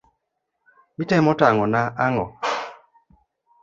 Itemo 1.03 1.31
tang'o 1.39 1.65
na 1.73 1.81
ang'o? 2.05 2.25